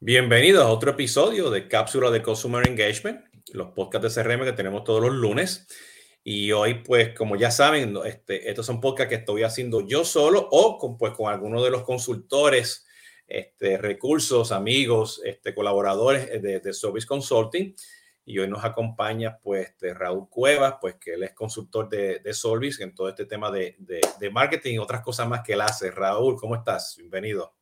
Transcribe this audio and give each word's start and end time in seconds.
Bienvenidos 0.00 0.62
a 0.62 0.68
otro 0.68 0.90
episodio 0.90 1.50
de 1.50 1.68
Cápsula 1.68 2.10
de 2.10 2.20
Consumer 2.20 2.68
Engagement, 2.68 3.24
los 3.54 3.68
podcasts 3.68 4.14
de 4.14 4.22
CRM 4.22 4.44
que 4.44 4.52
tenemos 4.52 4.84
todos 4.84 5.00
los 5.00 5.14
lunes. 5.14 5.66
Y 6.22 6.52
hoy, 6.52 6.82
pues, 6.84 7.14
como 7.16 7.34
ya 7.34 7.50
saben, 7.50 7.96
este, 8.04 8.50
estos 8.50 8.66
son 8.66 8.82
podcasts 8.82 9.08
que 9.08 9.14
estoy 9.14 9.42
haciendo 9.42 9.80
yo 9.80 10.04
solo 10.04 10.48
o 10.50 10.76
con, 10.76 10.98
pues, 10.98 11.14
con 11.14 11.32
algunos 11.32 11.64
de 11.64 11.70
los 11.70 11.82
consultores, 11.82 12.86
este, 13.26 13.78
recursos, 13.78 14.52
amigos, 14.52 15.22
este, 15.24 15.54
colaboradores 15.54 16.42
de, 16.42 16.60
de 16.60 16.74
Service 16.74 17.06
Consulting. 17.06 17.74
Y 18.26 18.38
hoy 18.38 18.48
nos 18.48 18.64
acompaña, 18.64 19.38
pues, 19.42 19.70
este, 19.70 19.94
Raúl 19.94 20.28
Cuevas, 20.28 20.74
pues, 20.78 20.96
que 20.96 21.14
él 21.14 21.22
es 21.22 21.32
consultor 21.32 21.88
de, 21.88 22.18
de 22.18 22.34
Solvis 22.34 22.80
en 22.80 22.94
todo 22.94 23.08
este 23.08 23.24
tema 23.24 23.50
de, 23.50 23.76
de, 23.78 24.02
de 24.20 24.30
marketing 24.30 24.74
y 24.74 24.78
otras 24.78 25.00
cosas 25.00 25.26
más 25.26 25.40
que 25.40 25.54
él 25.54 25.62
hace. 25.62 25.90
Raúl, 25.90 26.36
¿cómo 26.36 26.54
estás? 26.54 26.96
Bienvenido. 26.98 27.54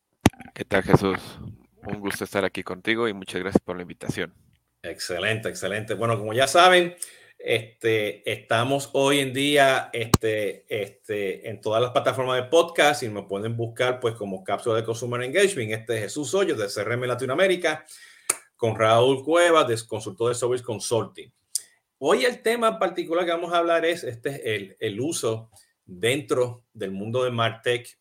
¿Qué 0.52 0.64
tal, 0.64 0.82
Jesús? 0.82 1.20
Un 1.86 2.00
gusto 2.00 2.24
estar 2.24 2.44
aquí 2.44 2.62
contigo 2.62 3.08
y 3.08 3.12
muchas 3.12 3.40
gracias 3.40 3.62
por 3.62 3.76
la 3.76 3.82
invitación. 3.82 4.32
Excelente, 4.82 5.48
excelente. 5.48 5.94
Bueno, 5.94 6.18
como 6.18 6.32
ya 6.32 6.46
saben, 6.46 6.94
este, 7.38 8.30
estamos 8.30 8.90
hoy 8.94 9.20
en 9.20 9.34
día 9.34 9.90
este, 9.92 10.64
este, 10.68 11.48
en 11.48 11.60
todas 11.60 11.82
las 11.82 11.90
plataformas 11.90 12.36
de 12.36 12.48
podcast 12.48 13.02
y 13.02 13.08
me 13.08 13.22
pueden 13.24 13.56
buscar 13.56 14.00
pues 14.00 14.14
como 14.14 14.42
cápsula 14.42 14.76
de 14.76 14.84
Consumer 14.84 15.22
Engagement. 15.22 15.72
Este 15.72 15.96
es 15.96 16.02
Jesús 16.04 16.34
Hoyos 16.34 16.58
de 16.58 16.68
CRM 16.68 17.02
Latinoamérica 17.02 17.84
con 18.56 18.76
Raúl 18.76 19.22
Cuevas 19.22 19.68
de 19.68 19.78
consultor 19.86 20.30
de 20.30 20.34
Service 20.34 20.64
Consulting. 20.64 21.30
Hoy 21.98 22.24
el 22.24 22.42
tema 22.42 22.78
particular 22.78 23.24
que 23.24 23.32
vamos 23.32 23.52
a 23.52 23.58
hablar 23.58 23.84
es 23.84 24.04
este, 24.04 24.54
el, 24.54 24.76
el 24.80 25.00
uso 25.00 25.50
dentro 25.84 26.64
del 26.72 26.92
mundo 26.92 27.24
de 27.24 27.30
Martech 27.30 27.98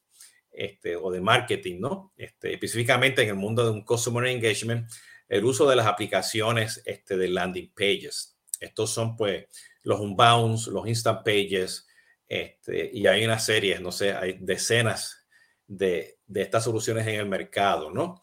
este, 0.53 0.95
o 0.95 1.11
de 1.11 1.21
marketing, 1.21 1.79
¿no? 1.79 2.13
Este, 2.15 2.53
específicamente 2.53 3.23
en 3.23 3.29
el 3.29 3.35
mundo 3.35 3.65
de 3.65 3.71
un 3.71 3.83
Customer 3.83 4.25
Engagement, 4.25 4.89
el 5.27 5.43
uso 5.45 5.67
de 5.67 5.75
las 5.75 5.87
aplicaciones 5.87 6.81
este, 6.85 7.17
de 7.17 7.27
landing 7.27 7.71
pages. 7.73 8.37
Estos 8.59 8.91
son 8.91 9.15
pues 9.15 9.45
los 9.83 9.99
unbounds, 9.99 10.67
los 10.67 10.87
instant 10.87 11.23
pages, 11.23 11.87
este, 12.27 12.89
y 12.93 13.05
hay 13.07 13.25
una 13.25 13.39
serie, 13.39 13.79
no 13.79 13.91
sé, 13.91 14.13
hay 14.13 14.37
decenas 14.39 15.25
de, 15.67 16.19
de 16.25 16.41
estas 16.41 16.63
soluciones 16.63 17.05
en 17.07 17.15
el 17.15 17.27
mercado, 17.27 17.91
¿no? 17.91 18.21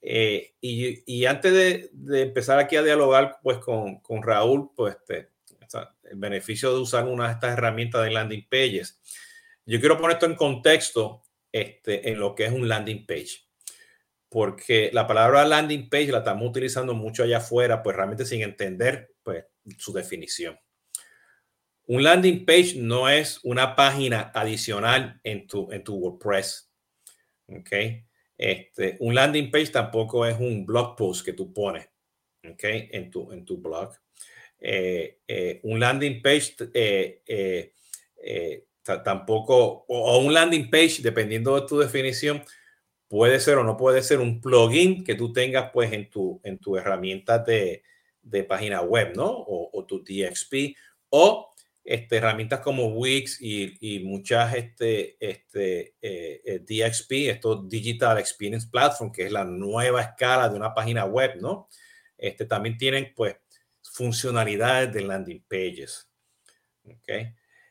Eh, 0.00 0.54
y, 0.60 1.02
y, 1.06 1.26
antes 1.26 1.52
de, 1.52 1.90
de, 1.92 2.22
empezar 2.22 2.58
aquí 2.58 2.74
a 2.74 2.82
dialogar 2.82 3.38
pues 3.40 3.58
con, 3.58 4.00
con 4.00 4.20
Raúl, 4.20 4.70
pues 4.74 4.96
este, 4.96 5.30
el 6.04 6.16
beneficio 6.16 6.72
de 6.72 6.80
usar 6.80 7.04
una 7.06 7.28
de 7.28 7.34
estas 7.34 7.52
herramientas 7.52 8.02
de 8.02 8.10
landing 8.10 8.48
pages, 8.48 9.00
yo 9.64 9.78
quiero 9.78 9.96
poner 9.96 10.16
esto 10.16 10.26
en 10.26 10.34
contexto 10.34 11.22
este, 11.52 12.10
en 12.10 12.18
lo 12.18 12.34
que 12.34 12.46
es 12.46 12.52
un 12.52 12.68
landing 12.68 13.06
page. 13.06 13.46
Porque 14.28 14.90
la 14.92 15.06
palabra 15.06 15.44
landing 15.44 15.90
page 15.90 16.10
la 16.10 16.18
estamos 16.18 16.48
utilizando 16.48 16.94
mucho 16.94 17.22
allá 17.22 17.36
afuera, 17.36 17.82
pues 17.82 17.94
realmente 17.94 18.24
sin 18.24 18.42
entender 18.42 19.14
pues, 19.22 19.44
su 19.76 19.92
definición. 19.92 20.58
Un 21.86 22.02
landing 22.02 22.46
page 22.46 22.76
no 22.76 23.08
es 23.08 23.40
una 23.44 23.76
página 23.76 24.30
adicional 24.34 25.20
en 25.22 25.46
tu, 25.46 25.70
en 25.70 25.84
tu 25.84 25.96
WordPress. 25.96 26.72
¿Ok? 27.48 27.70
Este, 28.38 28.96
un 29.00 29.14
landing 29.14 29.50
page 29.50 29.68
tampoco 29.68 30.24
es 30.24 30.38
un 30.40 30.64
blog 30.64 30.96
post 30.96 31.24
que 31.24 31.34
tú 31.34 31.52
pones 31.52 31.86
¿ok? 32.48 32.64
en, 32.64 33.10
tu, 33.10 33.30
en 33.32 33.44
tu 33.44 33.58
blog. 33.58 33.94
Eh, 34.58 35.20
eh, 35.26 35.60
un 35.64 35.78
landing 35.78 36.22
page 36.22 36.54
eh, 36.72 38.64
tampoco, 38.82 39.84
o 39.88 40.18
un 40.18 40.34
landing 40.34 40.70
page, 40.70 41.02
dependiendo 41.02 41.60
de 41.60 41.66
tu 41.66 41.78
definición, 41.78 42.42
puede 43.08 43.40
ser 43.40 43.58
o 43.58 43.64
no 43.64 43.76
puede 43.76 44.02
ser 44.02 44.20
un 44.20 44.40
plugin 44.40 45.04
que 45.04 45.14
tú 45.14 45.32
tengas 45.32 45.70
pues 45.70 45.92
en 45.92 46.08
tu, 46.08 46.40
en 46.44 46.58
tu 46.58 46.76
herramienta 46.76 47.38
de, 47.38 47.82
de 48.22 48.44
página 48.44 48.80
web, 48.80 49.12
¿no? 49.14 49.28
O, 49.28 49.70
o, 49.72 49.84
tu 49.84 50.02
DXP, 50.02 50.76
o 51.10 51.52
este, 51.84 52.16
herramientas 52.16 52.60
como 52.60 52.86
Wix 52.86 53.38
y, 53.40 53.76
y 53.80 54.00
muchas 54.00 54.54
este, 54.54 55.16
este, 55.20 55.94
eh, 56.00 56.40
eh 56.44 56.58
DXP, 56.60 57.28
estos 57.28 57.68
Digital 57.68 58.18
Experience 58.18 58.68
Platform, 58.70 59.12
que 59.12 59.26
es 59.26 59.32
la 59.32 59.44
nueva 59.44 60.00
escala 60.00 60.48
de 60.48 60.56
una 60.56 60.72
página 60.72 61.04
web, 61.04 61.36
¿no? 61.40 61.68
Este, 62.16 62.46
también 62.46 62.78
tienen 62.78 63.12
pues 63.14 63.36
funcionalidades 63.82 64.92
de 64.92 65.02
landing 65.02 65.44
pages. 65.48 66.08
¿ok? 66.84 67.08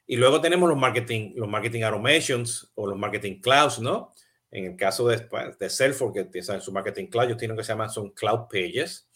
Y 0.07 0.17
luego 0.17 0.41
tenemos 0.41 0.69
los 0.69 0.77
marketing, 0.77 1.33
los 1.35 1.47
marketing 1.47 1.83
automations 1.83 2.71
o 2.75 2.87
los 2.87 2.97
marketing 2.97 3.39
clouds, 3.39 3.79
¿no? 3.79 4.13
En 4.51 4.65
el 4.65 4.75
caso 4.75 5.07
de, 5.07 5.19
pues, 5.19 5.57
de 5.57 5.69
Salesforce, 5.69 6.23
que 6.23 6.29
tiene 6.29 6.61
su 6.61 6.71
marketing 6.71 7.07
cloud, 7.07 7.25
ellos 7.27 7.37
tienen 7.37 7.55
que 7.55 7.63
se 7.63 7.71
llaman 7.71 7.89
son 7.89 8.11
cloud 8.11 8.47
pages, 8.49 9.07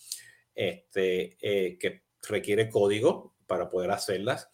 este, 0.53 1.38
eh, 1.41 1.78
que 1.78 2.03
requiere 2.29 2.69
código 2.69 3.35
para 3.45 3.69
poder 3.69 3.91
hacerlas. 3.91 4.50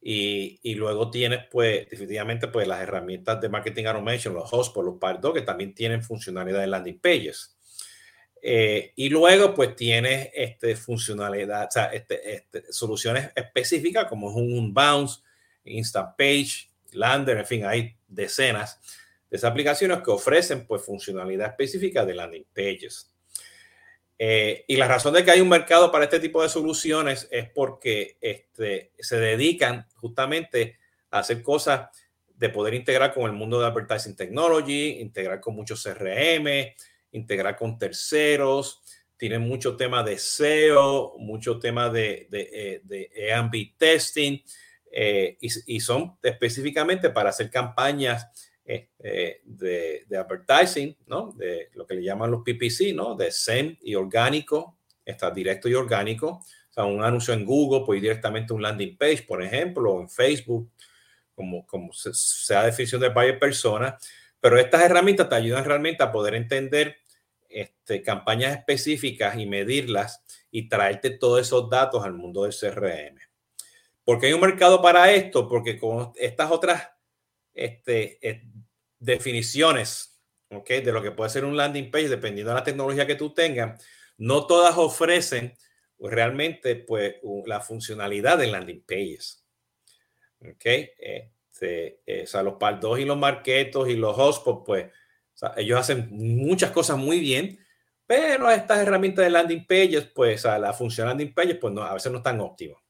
Y, 0.00 0.60
y, 0.62 0.74
luego 0.74 1.10
tienes, 1.10 1.40
pues, 1.50 1.88
definitivamente, 1.88 2.48
pues, 2.48 2.68
las 2.68 2.82
herramientas 2.82 3.40
de 3.40 3.48
marketing 3.48 3.86
automation, 3.86 4.34
los 4.34 4.52
HubSpot, 4.52 4.84
los 4.84 4.98
Pardo, 4.98 5.32
que 5.32 5.42
también 5.42 5.74
tienen 5.74 6.02
funcionalidad 6.02 6.60
de 6.60 6.66
landing 6.66 7.00
pages. 7.00 7.56
Eh, 8.42 8.92
y 8.94 9.08
luego, 9.08 9.54
pues, 9.54 9.74
tienes 9.74 10.30
este, 10.34 10.76
funcionalidad, 10.76 11.66
o 11.66 11.70
sea, 11.70 11.86
este, 11.86 12.34
este, 12.34 12.72
soluciones 12.72 13.30
específicas 13.34 14.04
como 14.04 14.30
es 14.30 14.36
un 14.36 14.72
bounce, 14.72 15.20
Instant 15.66 16.16
Page, 16.16 16.70
Lander, 16.92 17.38
en 17.38 17.46
fin, 17.46 17.64
hay 17.64 17.96
decenas 18.08 18.80
de 19.30 19.36
esas 19.36 19.50
aplicaciones 19.50 19.98
que 20.02 20.10
ofrecen 20.10 20.66
pues 20.66 20.82
funcionalidad 20.82 21.48
específica 21.48 22.04
de 22.04 22.14
landing 22.14 22.46
pages. 22.54 23.12
Eh, 24.18 24.64
y 24.66 24.76
la 24.76 24.88
razón 24.88 25.12
de 25.12 25.24
que 25.24 25.30
hay 25.30 25.40
un 25.40 25.48
mercado 25.48 25.92
para 25.92 26.04
este 26.04 26.20
tipo 26.20 26.42
de 26.42 26.48
soluciones 26.48 27.28
es 27.30 27.50
porque 27.50 28.16
este, 28.20 28.92
se 28.98 29.18
dedican 29.18 29.86
justamente 29.96 30.78
a 31.10 31.18
hacer 31.18 31.42
cosas 31.42 31.90
de 32.34 32.48
poder 32.48 32.74
integrar 32.74 33.12
con 33.12 33.24
el 33.24 33.32
mundo 33.32 33.60
de 33.60 33.66
advertising 33.66 34.16
technology, 34.16 35.00
integrar 35.00 35.40
con 35.40 35.54
muchos 35.54 35.82
CRM, 35.82 36.48
integrar 37.12 37.56
con 37.56 37.78
terceros, 37.78 38.82
tienen 39.16 39.42
mucho 39.42 39.76
tema 39.76 40.02
de 40.02 40.18
SEO, 40.18 41.14
mucho 41.18 41.58
tema 41.58 41.88
de, 41.88 42.26
de, 42.30 42.50
eh, 42.52 42.80
de, 42.84 43.10
de 43.14 43.74
testing, 43.76 44.38
eh, 44.98 45.36
y, 45.42 45.78
son 45.80 46.16
específicamente 46.22 47.10
para 47.10 47.28
hacer 47.28 47.50
campañas 47.50 48.28
eh, 48.64 48.88
de, 49.44 50.06
de, 50.08 50.16
advertising, 50.16 50.96
¿no? 51.06 51.32
De 51.32 51.68
lo 51.74 51.86
que 51.86 51.96
le 51.96 52.02
llaman 52.02 52.30
los 52.30 52.40
PPC, 52.42 52.94
¿no? 52.94 53.14
De 53.14 53.30
SEM 53.30 53.76
y 53.82 53.94
orgánico, 53.94 54.78
está 55.04 55.30
directo 55.30 55.68
y 55.68 55.74
orgánico. 55.74 56.28
O 56.70 56.72
sea, 56.72 56.84
un 56.84 57.04
anuncio 57.04 57.34
en 57.34 57.44
Google, 57.44 57.84
pues 57.84 58.00
directamente 58.00 58.54
un 58.54 58.62
landing 58.62 58.96
page, 58.96 59.24
por 59.28 59.42
ejemplo, 59.42 59.92
o 59.92 60.00
en 60.00 60.08
Facebook, 60.08 60.72
como, 61.34 61.66
como 61.66 61.92
sea 61.92 62.64
definición 62.64 63.02
de 63.02 63.10
varias 63.10 63.36
personas. 63.36 64.02
Pero 64.40 64.58
estas 64.58 64.80
herramientas 64.80 65.28
te 65.28 65.34
ayudan 65.34 65.66
realmente 65.66 66.02
a 66.02 66.10
poder 66.10 66.36
entender 66.36 66.96
este, 67.50 68.00
campañas 68.00 68.56
específicas 68.56 69.36
y 69.36 69.44
medirlas 69.44 70.24
y 70.50 70.70
traerte 70.70 71.10
todos 71.10 71.42
esos 71.42 71.68
datos 71.68 72.02
al 72.02 72.14
mundo 72.14 72.44
del 72.44 72.54
CRM. 72.58 73.18
Porque 74.06 74.28
hay 74.28 74.34
un 74.34 74.40
mercado 74.40 74.80
para 74.80 75.10
esto, 75.10 75.48
porque 75.48 75.80
con 75.80 76.12
estas 76.14 76.52
otras 76.52 76.90
este, 77.52 78.20
eh, 78.22 78.44
definiciones 79.00 80.22
okay, 80.48 80.80
de 80.80 80.92
lo 80.92 81.02
que 81.02 81.10
puede 81.10 81.28
ser 81.28 81.44
un 81.44 81.56
landing 81.56 81.90
page, 81.90 82.08
dependiendo 82.08 82.52
de 82.52 82.58
la 82.60 82.62
tecnología 82.62 83.04
que 83.04 83.16
tú 83.16 83.34
tengas, 83.34 83.84
no 84.16 84.46
todas 84.46 84.78
ofrecen 84.78 85.54
pues, 85.96 86.14
realmente 86.14 86.76
pues, 86.76 87.16
la 87.46 87.60
funcionalidad 87.60 88.38
de 88.38 88.46
landing 88.46 88.84
pages. 88.86 89.44
Okay. 90.38 90.90
Este, 91.00 92.00
eh, 92.06 92.22
o 92.22 92.26
sea, 92.28 92.44
los 92.44 92.54
PAL2 92.54 93.00
y 93.00 93.04
los 93.06 93.18
marketos 93.18 93.88
y 93.88 93.96
los 93.96 94.16
hotspots, 94.16 94.62
pues 94.64 94.86
o 94.86 95.36
sea, 95.36 95.52
ellos 95.56 95.80
hacen 95.80 96.10
muchas 96.12 96.70
cosas 96.70 96.96
muy 96.96 97.18
bien, 97.18 97.58
pero 98.06 98.48
estas 98.52 98.78
herramientas 98.78 99.24
de 99.24 99.30
landing 99.30 99.66
pages, 99.66 100.04
pues 100.14 100.44
la 100.44 100.72
función 100.72 101.08
landing 101.08 101.34
pages, 101.34 101.58
pues 101.60 101.74
no, 101.74 101.82
a 101.82 101.94
veces 101.94 102.12
no 102.12 102.18
están 102.18 102.40
óptimas. 102.40 102.85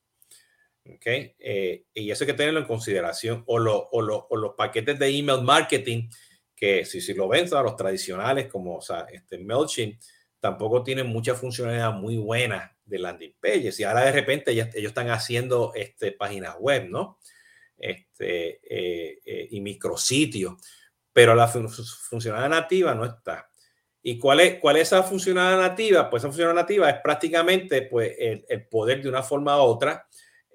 Okay. 0.94 1.34
Eh, 1.38 1.86
y 1.94 2.10
eso 2.10 2.24
hay 2.24 2.28
que 2.28 2.34
tenerlo 2.34 2.60
en 2.60 2.66
consideración. 2.66 3.42
O, 3.46 3.58
lo, 3.58 3.88
o, 3.90 4.02
lo, 4.02 4.26
o, 4.30 4.36
los 4.36 4.54
paquetes 4.54 4.98
de 4.98 5.08
email 5.08 5.42
marketing, 5.42 6.08
que 6.54 6.84
si, 6.84 7.00
si 7.00 7.14
lo 7.14 7.28
ven, 7.28 7.48
los 7.50 7.76
tradicionales 7.76 8.46
como 8.46 8.80
sea, 8.80 9.06
este 9.12 9.38
MailChimp, 9.38 10.00
tampoco 10.38 10.82
tienen 10.82 11.06
mucha 11.08 11.34
funcionalidad 11.34 11.92
muy 11.92 12.16
buena 12.16 12.76
de 12.84 12.98
landing 12.98 13.34
pages. 13.40 13.80
Y 13.80 13.84
ahora 13.84 14.04
de 14.04 14.12
repente 14.12 14.52
ellos, 14.52 14.68
ellos 14.74 14.90
están 14.90 15.10
haciendo 15.10 15.72
este, 15.74 16.12
páginas 16.12 16.56
web, 16.58 16.88
¿no? 16.88 17.18
Este, 17.76 18.60
eh, 18.62 19.18
eh, 19.24 19.48
y 19.50 19.60
micrositios. 19.60 20.54
Pero 21.12 21.34
la 21.34 21.48
fun 21.48 21.68
funcionalidad 21.68 22.50
nativa 22.50 22.94
no 22.94 23.04
está. 23.04 23.50
¿Y 24.02 24.18
cuál 24.18 24.40
es, 24.40 24.60
cuál 24.60 24.76
es 24.76 24.82
esa 24.82 25.02
funcionalidad 25.02 25.60
nativa? 25.60 26.08
Pues 26.08 26.20
esa 26.20 26.28
funcionalidad 26.28 26.62
nativa 26.62 26.90
es 26.90 27.00
prácticamente 27.02 27.82
pues, 27.82 28.14
el, 28.18 28.44
el 28.48 28.68
poder 28.68 29.02
de 29.02 29.08
una 29.08 29.22
forma 29.22 29.56
u 29.56 29.64
otra 29.64 30.06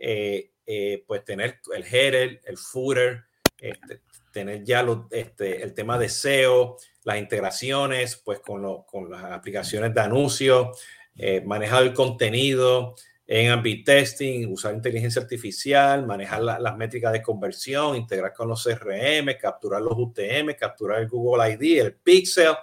eh, 0.03 0.51
eh, 0.65 1.03
pues 1.05 1.23
tener 1.23 1.59
el 1.75 1.83
header, 1.83 2.41
el 2.43 2.57
footer, 2.57 3.25
este, 3.59 4.01
tener 4.33 4.63
ya 4.63 4.83
este, 5.11 5.61
el 5.61 5.75
tema 5.75 5.99
de 5.99 6.09
SEO, 6.09 6.77
las 7.03 7.19
integraciones, 7.19 8.15
pues 8.15 8.39
con, 8.39 8.83
con 8.83 9.11
las 9.11 9.23
aplicaciones 9.25 9.93
de 9.93 10.01
anuncios, 10.01 10.79
eh, 11.15 11.41
manejar 11.45 11.83
el 11.83 11.93
contenido 11.93 12.95
en 13.27 13.51
A-B 13.51 13.83
testing, 13.85 14.51
usar 14.51 14.73
inteligencia 14.73 15.21
artificial, 15.21 16.07
manejar 16.07 16.41
las 16.41 16.77
métricas 16.77 17.13
de 17.13 17.21
conversión, 17.21 17.95
integrar 17.95 18.33
con 18.33 18.49
los 18.49 18.63
CRM, 18.63 19.37
capturar 19.39 19.81
los 19.81 19.93
UTM, 19.95 20.55
capturar 20.57 20.99
el 20.99 21.07
Google 21.07 21.53
ID, 21.53 21.79
el 21.79 21.93
Pixel. 21.93 22.55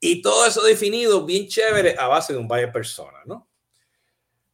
Y 0.00 0.20
todo 0.20 0.46
eso 0.46 0.62
definido 0.62 1.24
bien 1.24 1.46
chévere 1.46 1.94
a 1.96 2.08
base 2.08 2.32
de 2.32 2.40
un 2.40 2.48
buyer 2.48 2.72
persona, 2.72 3.20
¿no? 3.24 3.48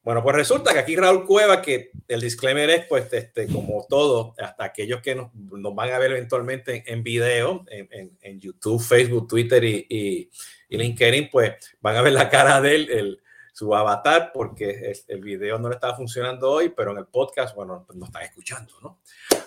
Bueno, 0.03 0.23
pues 0.23 0.35
resulta 0.35 0.73
que 0.73 0.79
aquí 0.79 0.97
Raúl 0.97 1.27
Cueva, 1.27 1.61
que 1.61 1.91
el 2.09 2.23
disclaimer 2.23 2.71
es, 2.71 2.87
pues, 2.87 3.13
este, 3.13 3.47
como 3.47 3.87
todo, 3.87 4.35
hasta 4.39 4.65
aquellos 4.65 5.03
que 5.03 5.15
nos, 5.15 5.35
nos 5.35 5.75
van 5.75 5.91
a 5.93 5.99
ver 5.99 6.13
eventualmente 6.13 6.83
en, 6.87 7.03
video, 7.03 7.65
en, 7.69 8.17
en, 8.21 8.41
YouTube, 8.41 8.83
Facebook, 8.83 9.29
Twitter 9.29 9.63
y, 9.63 9.87
y, 9.91 10.31
y, 10.71 10.77
LinkedIn, 10.79 11.29
pues 11.31 11.77
van 11.83 11.97
a 11.97 12.03
ver 12.03 12.15
la 12.15 12.31
cara 12.31 12.63
de 12.63 12.75
él, 12.77 12.91
el, 12.91 13.21
su 13.53 13.75
avatar, 13.75 14.31
porque 14.33 14.95
el, 15.07 15.21
video 15.21 15.59
no 15.59 15.69
le 15.69 15.75
estaba 15.75 15.95
funcionando 15.95 16.51
hoy, 16.51 16.71
pero 16.71 16.93
en 16.93 16.99
el 16.99 17.07
podcast, 17.07 17.55
bueno, 17.55 17.85
pues 17.87 17.99
nos 17.99 18.09
están 18.09 18.23
escuchando, 18.23 18.73
¿no? 18.81 19.01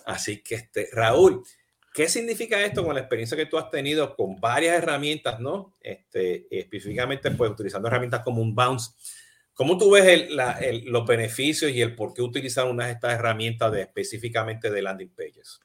Así 0.06 0.44
que, 0.44 0.54
este, 0.54 0.88
Raúl, 0.92 1.44
¿qué 1.92 2.08
significa 2.08 2.62
esto 2.62 2.86
con 2.86 2.94
la 2.94 3.00
experiencia 3.00 3.36
que 3.36 3.48
tú 3.48 3.58
has 3.58 3.72
tenido 3.72 4.16
con 4.16 4.40
varias 4.40 4.78
herramientas, 4.78 5.40
¿no? 5.40 5.74
Este, 5.82 6.46
específicamente, 6.52 7.32
pues, 7.32 7.50
utilizando 7.50 7.88
herramientas 7.88 8.22
como 8.22 8.40
un 8.40 8.54
Bounce 8.54 8.92
¿Cómo 9.54 9.78
tú 9.78 9.92
ves 9.92 10.30
los 10.86 11.06
beneficios 11.06 11.72
y 11.72 11.82
el 11.82 11.96
por 11.96 12.14
qué 12.14 12.22
utilizar 12.22 12.66
una 12.66 12.88
de 12.88 12.94
estas 12.94 13.14
herramientas 13.14 13.76
específicamente 13.76 14.72
de 14.72 14.82
landing 14.82 15.14
pages? 15.16 15.60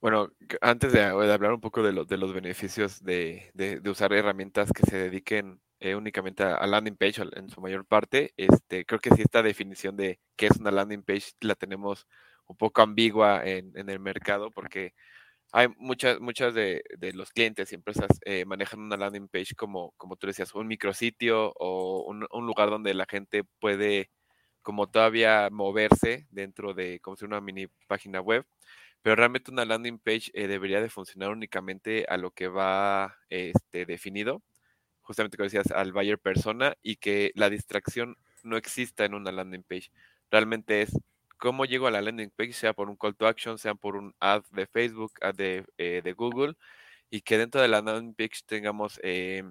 Bueno, 0.00 0.30
antes 0.60 0.92
de, 0.92 1.02
hablar 1.02 1.52
un 1.52 1.60
poco 1.60 1.82
de, 1.82 1.92
los 1.92 2.34
beneficios 2.34 3.02
de, 3.02 3.80
usar 3.86 4.12
herramientas 4.12 4.70
que 4.72 4.88
se 4.88 4.98
dediquen 4.98 5.60
eh, 5.80 5.96
únicamente 5.96 6.44
a, 6.44 6.64
landing 6.66 6.96
page 6.96 7.22
en 7.34 7.48
su 7.48 7.60
mayor 7.60 7.84
parte, 7.86 8.32
este, 8.36 8.84
creo 8.84 9.00
que 9.00 9.10
sí 9.10 9.22
esta 9.22 9.42
definición 9.42 9.96
de 9.96 10.20
qué 10.36 10.46
es 10.46 10.56
una 10.58 10.70
landing 10.70 11.02
page 11.02 11.32
la 11.40 11.56
tenemos 11.56 12.06
un 12.46 12.56
poco 12.56 12.82
ambigua 12.82 13.42
en 13.44 13.90
el 13.90 13.98
mercado 13.98 14.52
porque 14.52 14.94
hay 15.52 15.68
muchas, 15.78 16.20
muchas 16.20 16.54
de, 16.54 16.82
los 17.14 17.30
clientes 17.30 17.72
y 17.72 17.74
empresas 17.74 18.08
eh, 18.24 18.44
manejan 18.44 18.80
una 18.80 18.96
landing 18.96 19.28
page 19.28 19.54
como, 19.56 19.92
como 19.96 20.16
tú 20.16 20.26
decías, 20.26 20.54
un 20.54 20.66
micrositio 20.66 21.52
o 21.56 22.04
un, 22.04 22.46
lugar 22.46 22.70
donde 22.70 22.94
la 22.94 23.06
gente 23.08 23.44
puede 23.60 24.10
como 24.62 24.88
todavía 24.88 25.48
moverse 25.52 26.26
dentro 26.30 26.74
de 26.74 27.00
como 27.00 27.16
si 27.16 27.24
una 27.24 27.40
mini 27.40 27.68
página 27.86 28.20
web, 28.20 28.44
pero 29.02 29.16
realmente 29.16 29.50
una 29.50 29.64
landing 29.64 29.98
page 29.98 30.30
eh, 30.34 30.48
debería 30.48 30.80
de 30.80 30.90
funcionar 30.90 31.30
únicamente 31.30 32.06
a 32.08 32.16
lo 32.16 32.32
que 32.32 32.48
va 32.48 33.16
este, 33.30 33.86
definido, 33.86 34.42
justamente 35.02 35.36
como 35.36 35.44
decías, 35.44 35.70
al 35.70 35.92
buyer 35.92 36.18
persona 36.18 36.76
y 36.82 36.96
que 36.96 37.32
la 37.34 37.50
distracción 37.50 38.16
no 38.42 38.56
exista 38.56 39.04
en 39.04 39.14
una 39.14 39.32
landing 39.32 39.62
page. 39.62 39.90
Realmente 40.30 40.82
es 40.82 40.92
cómo 41.36 41.64
llego 41.64 41.86
a 41.86 41.90
la 41.90 42.02
landing 42.02 42.30
page, 42.30 42.52
sea 42.52 42.72
por 42.72 42.88
un 42.88 42.96
call 42.96 43.16
to 43.16 43.26
action, 43.26 43.58
sea 43.58 43.74
por 43.74 43.96
un 43.96 44.14
ad 44.20 44.44
de 44.52 44.66
Facebook, 44.66 45.12
ad 45.22 45.34
de, 45.34 45.64
eh, 45.78 46.14
Google, 46.16 46.54
y 47.10 47.22
que 47.22 47.38
dentro 47.38 47.60
de 47.60 47.68
la 47.68 47.82
landing 47.82 48.14
page 48.14 48.42
tengamos, 48.46 49.00
eh, 49.02 49.44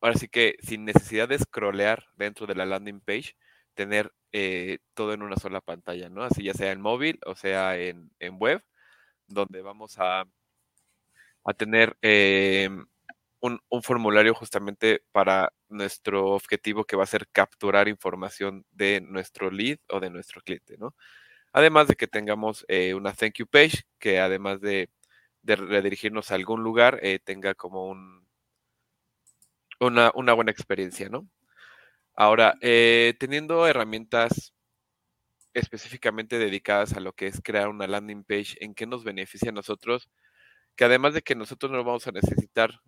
ahora 0.00 0.16
sí 0.16 0.28
que 0.28 0.56
sin 0.62 0.84
necesidad 0.84 1.28
de 1.28 1.38
scrollear 1.38 2.06
dentro 2.16 2.46
de 2.46 2.54
la 2.54 2.66
landing 2.66 3.00
page, 3.00 3.36
tener 3.74 4.12
eh, 4.32 4.78
todo 4.94 5.12
en 5.14 5.22
una 5.22 5.36
sola 5.36 5.60
pantalla, 5.60 6.08
¿no? 6.10 6.22
Así 6.24 6.42
ya 6.44 6.54
sea 6.54 6.72
en 6.72 6.80
móvil 6.80 7.20
o 7.26 7.36
sea 7.36 7.76
en, 7.78 8.10
web, 8.38 8.62
donde 9.28 9.62
vamos 9.62 9.96
a, 9.98 10.26
tener 11.56 11.96
un, 13.40 13.82
formulario 13.82 14.34
justamente 14.34 15.02
para 15.12 15.52
nuestro 15.68 16.28
objetivo 16.30 16.84
que 16.84 16.96
va 16.96 17.04
a 17.04 17.06
ser 17.06 17.28
capturar 17.28 17.88
información 17.88 18.64
de 18.70 19.00
nuestro 19.00 19.50
lead 19.50 19.78
o 19.88 20.00
de 20.00 20.10
nuestro 20.10 20.40
cliente, 20.42 20.76
¿no? 20.78 20.94
Además 21.56 21.88
de 21.88 21.96
que 21.96 22.06
tengamos 22.06 22.66
eh, 22.68 22.92
una 22.92 23.14
thank 23.14 23.36
you 23.38 23.46
page 23.46 23.84
que 23.98 24.20
además 24.20 24.60
de, 24.60 24.90
redirigirnos 25.42 26.30
a 26.30 26.34
algún 26.34 26.62
lugar, 26.62 26.98
eh, 27.02 27.18
tenga 27.18 27.54
como 27.54 27.86
un, 27.86 28.26
una, 29.80 30.10
buena 30.34 30.50
experiencia, 30.50 31.08
¿no? 31.08 31.26
Ahora, 32.14 32.56
eh, 32.60 33.14
teniendo 33.18 33.66
herramientas 33.66 34.52
específicamente 35.54 36.38
dedicadas 36.38 36.92
a 36.92 37.00
lo 37.00 37.14
que 37.14 37.26
es 37.26 37.40
crear 37.42 37.68
una 37.68 37.86
landing 37.86 38.24
page, 38.24 38.56
¿en 38.60 38.74
qué 38.74 38.86
nos 38.86 39.02
beneficia 39.02 39.48
a 39.48 39.54
nosotros? 39.54 40.10
Que 40.76 40.84
además 40.84 41.14
de 41.14 41.22
que 41.22 41.36
nosotros 41.36 41.72
no 41.72 41.82
vamos 41.82 42.06
a 42.06 42.12
necesitar, 42.12 42.82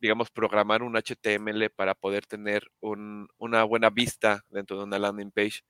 digamos, 0.00 0.30
programar 0.30 0.82
un 0.82 0.96
HTML 0.96 1.70
para 1.70 1.94
poder 1.94 2.26
tener 2.26 2.70
una 2.82 3.64
buena 3.64 3.88
vista 3.88 4.44
dentro 4.50 4.76
de 4.76 4.84
una 4.84 4.98
landing 4.98 5.30
page, 5.30 5.62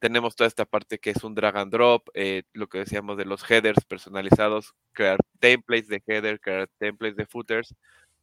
tenemos 0.00 0.34
toda 0.34 0.48
esta 0.48 0.64
parte 0.64 0.98
que 0.98 1.10
es 1.10 1.22
un 1.24 1.34
drag 1.34 1.56
and 1.58 1.72
drop, 1.72 2.08
eh, 2.14 2.44
lo 2.54 2.68
que 2.68 2.78
decíamos 2.78 3.18
de 3.18 3.26
los 3.26 3.48
headers 3.48 3.84
personalizados, 3.84 4.74
crear 4.92 5.18
templates 5.38 5.88
de 5.88 6.02
header, 6.06 6.40
crear 6.40 6.68
templates 6.78 7.16
de 7.16 7.26
footers, 7.26 7.74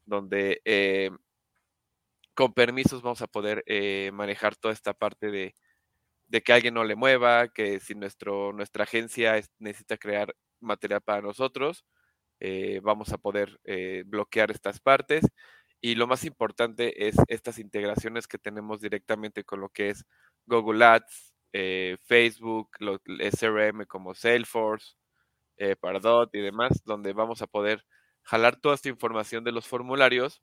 donde 0.05 0.59
eh, 0.65 1.11
con 2.33 2.53
permisos 2.53 3.01
vamos 3.03 3.21
a 3.21 3.27
poder 3.27 3.63
eh, 3.67 4.09
manejar 4.11 4.55
toda 4.55 4.73
esta 4.73 4.93
parte 4.93 5.29
de, 5.31 5.53
que 6.43 6.53
alguien 6.53 6.73
no 6.73 6.83
le 6.83 6.95
mueva, 6.95 7.47
que 7.49 7.79
si 7.79 7.93
nuestro, 7.95 8.53
nuestra 8.53 8.83
agencia 8.83 9.39
necesita 9.59 9.97
crear 9.97 10.35
material 10.59 11.01
para 11.01 11.21
nosotros, 11.21 11.85
vamos 12.81 13.11
a 13.13 13.17
poder 13.17 13.59
bloquear 14.05 14.51
estas 14.51 14.79
partes. 14.79 15.25
Y 15.81 15.95
lo 15.95 16.07
más 16.07 16.25
importante 16.25 17.07
es 17.07 17.15
estas 17.27 17.59
integraciones 17.59 18.27
que 18.27 18.37
tenemos 18.37 18.81
directamente 18.81 19.43
con 19.43 19.61
lo 19.61 19.69
que 19.69 19.89
es 19.89 20.05
Google 20.45 20.83
Ads, 20.85 21.36
eh, 21.53 21.97
Facebook, 22.05 22.69
los 22.79 22.99
SRM 23.19 23.85
como 23.85 24.13
Salesforce, 24.13 24.95
eh, 25.57 25.75
Pardot 25.75 26.33
y 26.35 26.39
demás, 26.39 26.81
donde 26.85 27.13
vamos 27.13 27.41
a 27.41 27.47
poder 27.47 27.83
jalar 28.21 28.59
toda 28.59 28.75
esta 28.75 28.89
información 28.89 29.43
de 29.43 29.51
los 29.51 29.67
formularios 29.67 30.41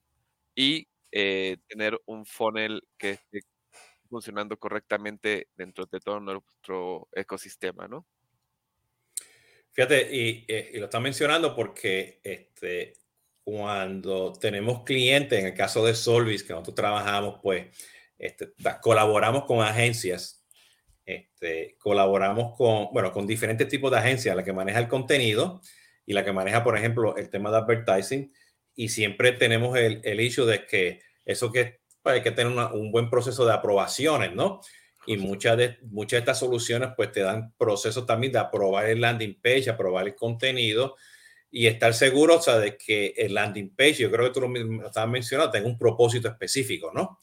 y 0.54 0.88
eh, 1.12 1.58
tener 1.68 2.00
un 2.06 2.26
funnel 2.26 2.82
que 2.98 3.10
esté 3.10 3.42
funcionando 4.08 4.56
correctamente 4.58 5.48
dentro 5.54 5.86
de 5.86 6.00
todo 6.00 6.20
nuestro 6.20 7.08
ecosistema, 7.12 7.86
¿no? 7.88 8.06
Fíjate, 9.72 10.08
y, 10.14 10.46
lo 10.78 10.84
está 10.84 11.00
mencionando 11.00 11.54
porque 11.54 12.20
este, 12.22 12.94
cuando 13.42 14.32
tenemos 14.32 14.84
clientes, 14.84 15.38
en 15.38 15.46
el 15.46 15.54
caso 15.54 15.84
de 15.84 15.94
Solvis, 15.94 16.44
que 16.44 16.52
nosotros 16.52 16.76
trabajamos, 16.76 17.40
pues 17.42 17.76
este, 18.18 18.52
colaboramos 18.80 19.44
con 19.44 19.60
agencias 19.60 20.43
este, 21.04 21.76
colaboramos 21.78 22.56
con, 22.56 22.88
bueno, 22.92 23.12
con 23.12 23.26
diferentes 23.26 23.68
tipos 23.68 23.90
de 23.90 23.98
agencias, 23.98 24.34
la 24.34 24.44
que 24.44 24.52
maneja 24.52 24.78
el 24.78 24.88
contenido 24.88 25.60
y 26.06 26.12
la 26.12 26.24
que 26.24 26.32
maneja, 26.32 26.64
por 26.64 26.76
ejemplo, 26.76 27.16
el 27.16 27.30
tema 27.30 27.50
de 27.50 27.58
advertising. 27.58 28.32
Y 28.74 28.88
siempre 28.88 29.32
tenemos 29.32 29.76
el, 29.76 30.00
el 30.04 30.20
hecho 30.20 30.46
de 30.46 30.66
que 30.66 31.00
eso 31.24 31.52
que 31.52 31.80
pues, 32.02 32.16
hay 32.16 32.22
que 32.22 32.32
tener 32.32 32.52
un 32.52 32.90
buen 32.92 33.08
proceso 33.08 33.46
de 33.46 33.52
aprobaciones, 33.52 34.34
¿no? 34.34 34.60
Y 35.06 35.16
muchas 35.16 35.56
de, 35.56 35.78
muchas 35.82 36.18
de 36.18 36.18
estas 36.18 36.38
soluciones 36.38 36.90
pues 36.96 37.12
te 37.12 37.20
dan 37.20 37.52
procesos 37.56 38.06
también 38.06 38.32
de 38.32 38.38
aprobar 38.38 38.86
el 38.86 39.00
landing 39.00 39.40
page, 39.40 39.68
aprobar 39.68 40.06
el 40.06 40.14
contenido 40.14 40.96
y 41.50 41.66
estar 41.66 41.94
seguro, 41.94 42.36
o 42.36 42.42
sea, 42.42 42.58
de 42.58 42.76
que 42.76 43.14
el 43.16 43.34
landing 43.34 43.74
page, 43.74 43.94
yo 43.94 44.10
creo 44.10 44.26
que 44.26 44.40
tú 44.40 44.48
lo 44.48 44.86
estabas 44.86 45.10
mencionando, 45.10 45.52
tenga 45.52 45.68
un 45.68 45.78
propósito 45.78 46.28
específico, 46.28 46.90
¿no? 46.92 47.18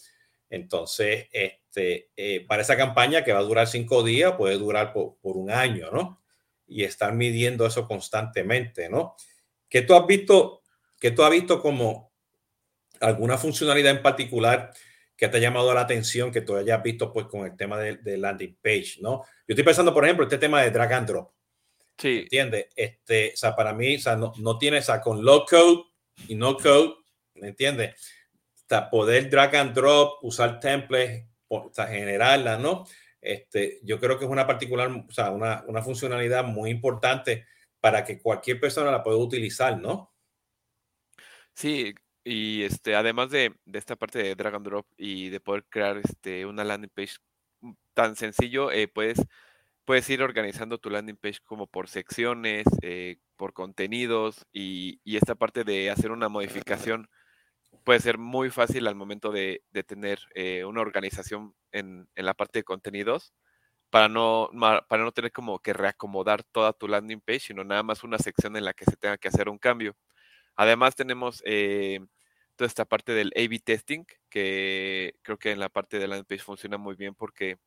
Entonces, 0.50 1.28
este, 1.32 1.61
eh, 1.76 2.46
para 2.48 2.62
esa 2.62 2.78
campaña 2.78 3.24
que 3.24 3.34
va 3.34 3.40
a 3.40 3.44
durar 3.44 3.68
cinco 3.68 4.04
días, 4.04 4.34
puede 4.34 4.58
durar 4.58 4.94
por, 4.94 5.18
un 5.22 5.50
año, 5.50 5.90
¿no? 5.92 6.22
Y 6.68 6.84
estar 6.84 7.14
midiendo 7.14 7.66
eso 7.66 7.88
constantemente, 7.88 8.90
¿no? 8.90 9.16
¿Qué 9.70 9.82
tú 9.82 9.96
has 9.96 10.06
visto, 10.06 10.62
qué 11.00 11.12
tú 11.12 11.24
has 11.24 11.32
visto 11.32 11.62
como 11.62 12.12
alguna 13.00 13.38
funcionalidad 13.38 13.92
en 13.92 14.02
particular 14.02 14.72
que 15.16 15.28
te 15.28 15.38
ha 15.38 15.42
llamado 15.42 15.74
la 15.74 15.82
atención, 15.82 16.32
que 16.32 16.42
tú 16.42 16.56
hayas 16.56 16.82
visto 16.82 17.14
pues 17.14 17.28
con 17.28 17.46
el 17.46 17.56
tema 17.56 17.78
de, 17.78 18.18
landing 18.18 18.58
page, 18.62 18.98
¿no? 19.02 19.24
Yo 19.48 19.54
estoy 19.54 19.64
pensando, 19.64 19.94
por 19.94 20.04
ejemplo, 20.04 20.26
este 20.26 20.38
tema 20.38 20.62
de 20.62 20.72
drag 20.72 20.94
and 20.94 21.08
drop. 21.08 21.32
Sí. 21.98 22.22
¿Entiendes? 22.22 22.68
Este, 22.76 23.32
o 23.34 23.38
sea, 23.38 23.56
para 23.56 23.74
mí, 23.74 23.96
o 23.96 24.00
sea, 24.00 24.16
no, 24.16 24.34
no 24.38 24.58
tienes, 24.58 24.86
o 24.86 24.86
sea, 24.88 25.02
con 25.02 25.24
low 25.24 25.46
code 25.46 25.84
y 26.28 26.36
no 26.36 26.58
code, 26.58 26.96
¿me 27.36 27.50
entiendes? 27.50 27.96
poder 28.90 29.30
drag 29.30 29.56
and 29.56 29.74
drop, 29.74 30.24
usar 30.24 30.60
templates, 30.60 31.26
o 31.52 31.72
sea, 31.74 31.88
generarla, 31.88 32.58
¿no? 32.58 32.86
Este, 33.22 33.80
yo 33.84 34.00
creo 34.00 34.18
que 34.18 34.26
es 34.26 34.32
una 34.32 34.48
particular, 34.48 34.90
o 34.90 35.12
sea, 35.12 35.32
una, 35.32 35.64
una, 35.68 35.82
funcionalidad 35.82 36.44
muy 36.44 36.72
importante 36.72 37.46
para 37.80 38.04
que 38.04 38.20
cualquier 38.20 38.60
persona 38.60 38.92
la 38.92 39.04
pueda 39.04 39.18
utilizar, 39.18 39.80
¿no? 39.80 40.12
Sí, 41.54 41.94
y 42.24 42.64
este, 42.64 42.96
además 42.96 43.30
de, 43.30 43.54
de, 43.66 43.80
esta 43.80 43.96
parte 43.96 44.20
de 44.24 44.36
drag 44.36 44.56
and 44.56 44.66
drop 44.66 44.88
y 44.98 45.30
de 45.30 45.40
poder 45.40 45.66
crear 45.70 45.98
este, 45.98 46.46
una 46.46 46.64
landing 46.64 46.90
page 46.90 47.18
tan 47.94 48.16
sencillo, 48.16 48.72
eh, 48.72 48.88
puedes, 48.88 49.22
puedes 49.86 50.10
ir 50.10 50.24
organizando 50.24 50.80
tu 50.80 50.90
landing 50.90 51.18
page 51.18 51.40
como 51.44 51.68
por 51.68 51.90
secciones, 51.90 52.66
eh, 52.82 53.18
por 53.36 53.54
contenidos 53.54 54.46
y, 54.52 55.02
esta 55.06 55.36
parte 55.36 55.64
de 55.64 55.90
hacer 55.92 56.12
una 56.12 56.30
modificación 56.30 57.10
puede 57.84 58.00
ser 58.00 58.18
muy 58.18 58.50
fácil 58.50 58.88
al 58.88 58.96
momento 58.96 59.32
de, 59.32 59.64
tener 59.88 60.20
eh, 60.36 60.66
una 60.66 60.82
organización 60.82 61.56
en, 61.72 62.08
la 62.16 62.34
parte 62.34 62.60
de 62.60 62.64
contenidos 62.64 63.34
para 63.90 64.08
no, 64.08 64.50
para 64.88 65.04
no 65.04 65.12
tener 65.12 65.32
como 65.32 65.60
que 65.60 65.74
reacomodar 65.74 66.44
toda 66.44 66.74
tu 66.74 66.88
landing 66.88 67.22
page, 67.22 67.42
sino 67.42 67.64
nada 67.64 67.84
más 67.84 68.04
una 68.04 68.18
sección 68.18 68.56
en 68.56 68.66
la 68.66 68.74
que 68.74 68.86
se 68.86 68.96
tenga 68.96 69.18
que 69.18 69.28
hacer 69.28 69.50
un 69.50 69.58
cambio. 69.58 69.96
Además 70.56 70.96
tenemos 70.96 71.42
eh, 71.46 72.00
toda 72.56 72.68
esta 72.68 72.86
parte 72.86 73.14
del 73.14 73.34
A-B 73.36 73.60
testing, 73.60 74.06
que 74.30 75.16
creo 75.24 75.38
que 75.38 75.52
en 75.52 75.60
la 75.60 75.70
parte 75.70 76.00
de 76.00 76.08
landing 76.08 76.26
page 76.26 76.44
funciona 76.44 76.78
muy 76.78 76.96
bien 76.96 77.16
porque 77.16 77.58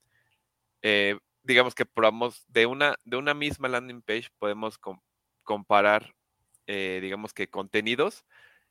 eh, 0.83 1.19
digamos 1.43 1.75
que 1.75 1.87
probamos 1.87 2.45
de 2.49 2.67
una, 2.67 2.97
de 3.05 3.17
una 3.17 3.35
misma 3.35 3.69
landing 3.69 4.03
page 4.03 4.29
podemos 4.39 4.79
comparar, 5.43 6.15
eh, 6.67 6.99
digamos 7.03 7.35
que 7.35 7.49
contenidos, 7.49 8.25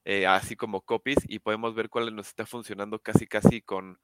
eh, 0.05 0.27
así 0.27 0.55
como 0.55 0.81
copies, 0.81 1.17
y 1.27 1.39
podemos 1.39 1.75
ver 1.75 1.89
cuál 1.89 2.15
nos 2.15 2.27
está 2.27 2.45
funcionando 2.45 2.99
casi, 2.99 3.27
casi 3.27 3.61
con, 3.61 3.99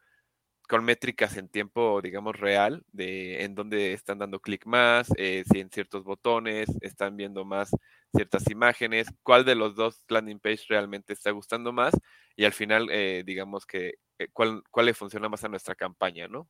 con 0.67 0.83
métricas 0.83 1.37
en 1.37 1.49
tiempo, 1.49 2.01
digamos, 2.01 2.35
real, 2.35 2.83
de 2.91 3.43
en 3.43 3.55
dónde 3.55 3.93
están 3.93 4.19
dando 4.19 4.39
clic 4.39 4.65
más, 4.65 5.07
si 5.17 5.59
en 5.59 5.69
ciertos 5.69 6.03
botones 6.03 6.69
están 6.81 7.17
viendo 7.17 7.45
más 7.45 7.71
ciertas 8.15 8.49
imágenes, 8.49 9.07
cuál 9.23 9.45
de 9.45 9.55
los 9.55 9.75
dos 9.75 10.03
landing 10.09 10.39
page 10.39 10.65
realmente 10.69 11.13
está 11.13 11.31
gustando 11.31 11.71
más, 11.71 11.93
y 12.35 12.45
al 12.45 12.53
final, 12.53 12.87
digamos 13.25 13.65
que 13.65 13.95
cuál, 14.33 14.63
cuál 14.71 14.87
le 14.87 14.93
funciona 14.93 15.29
más 15.29 15.43
a 15.43 15.49
nuestra 15.49 15.75
campaña, 15.75 16.27
¿no? 16.27 16.47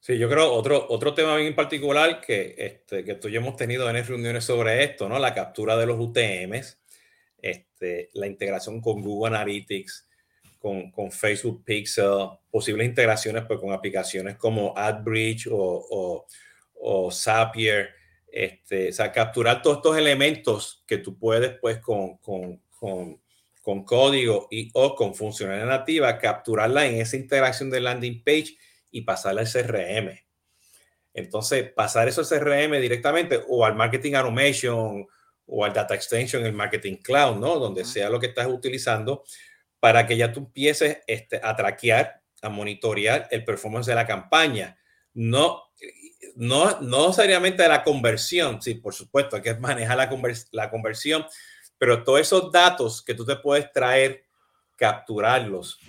Sí, 0.00 0.16
yo 0.16 0.28
creo 0.28 0.52
otro, 0.52 0.86
otro 0.90 1.12
tema 1.12 1.36
bien 1.36 1.54
particular 1.54 2.20
que, 2.20 2.54
este, 2.56 3.04
que 3.04 3.14
tú 3.16 3.28
hemos 3.28 3.56
tenido 3.56 3.90
en 3.90 4.06
reuniones 4.06 4.44
sobre 4.44 4.84
esto, 4.84 5.08
¿no? 5.08 5.18
La 5.18 5.34
captura 5.34 5.76
de 5.76 5.86
los 5.86 5.98
UTMs, 5.98 6.78
este, 7.40 8.10
la 8.14 8.26
integración 8.26 8.80
con 8.80 9.02
Google 9.02 9.36
Analytics, 9.36 10.08
con, 10.58 10.90
con 10.90 11.10
Facebook 11.12 11.64
Pixel, 11.64 12.30
posibles 12.50 12.86
integraciones 12.86 13.44
pues, 13.46 13.60
con 13.60 13.72
aplicaciones 13.72 14.36
como 14.36 14.76
AdBridge 14.76 15.46
o, 15.48 15.56
o, 15.56 16.26
o 16.80 17.10
Zapier, 17.10 17.90
este, 18.30 18.90
o 18.90 18.92
sea, 18.92 19.12
capturar 19.12 19.62
todos 19.62 19.78
estos 19.78 19.96
elementos 19.96 20.84
que 20.86 20.98
tú 20.98 21.18
puedes 21.18 21.58
pues 21.60 21.78
con, 21.78 22.18
con, 22.18 22.60
con, 22.78 23.20
con 23.62 23.84
código 23.84 24.48
y 24.50 24.70
o 24.74 24.94
con 24.94 25.14
funcionalidad 25.14 25.66
nativa, 25.66 26.18
capturarla 26.18 26.86
en 26.86 27.00
esa 27.00 27.16
integración 27.16 27.70
de 27.70 27.80
landing 27.80 28.22
page 28.22 28.56
y 28.90 29.02
pasarla 29.02 29.42
al 29.42 29.50
CRM. 29.50 30.18
Entonces, 31.14 31.72
pasar 31.72 32.08
eso 32.08 32.20
al 32.20 32.26
CRM 32.26 32.80
directamente 32.80 33.40
o 33.48 33.64
al 33.64 33.74
Marketing 33.74 34.14
Automation 34.14 35.06
o 35.48 35.64
al 35.64 35.72
Data 35.72 35.94
Extension, 35.94 36.44
el 36.44 36.52
Marketing 36.52 36.96
Cloud, 36.96 37.36
¿no? 37.36 37.58
Donde 37.58 37.84
sea 37.84 38.10
lo 38.10 38.20
que 38.20 38.26
estás 38.26 38.46
utilizando 38.46 39.24
para 39.80 40.06
que 40.06 40.16
ya 40.16 40.32
tú 40.32 40.40
empieces 40.40 40.98
este, 41.06 41.40
a 41.42 41.56
traquear, 41.56 42.22
a 42.42 42.48
monitorear 42.48 43.28
el 43.30 43.44
performance 43.44 43.86
de 43.86 43.94
la 43.94 44.06
campaña. 44.06 44.78
No, 45.14 45.62
no, 46.36 46.80
no 46.80 47.12
seriamente 47.12 47.62
de 47.62 47.68
la 47.68 47.82
conversión, 47.82 48.60
sí, 48.60 48.74
por 48.74 48.94
supuesto, 48.94 49.36
hay 49.36 49.42
que 49.42 49.54
manejar 49.54 49.96
la, 49.96 50.10
la 50.52 50.70
conversión, 50.70 51.24
pero 51.78 52.04
todos 52.04 52.20
esos 52.20 52.52
datos 52.52 53.02
que 53.02 53.14
tú 53.14 53.24
te 53.24 53.36
puedes 53.36 53.72
traer 53.72 54.24
capturarlos 54.76 55.80